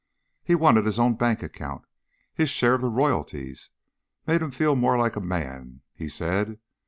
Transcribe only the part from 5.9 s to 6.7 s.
he said.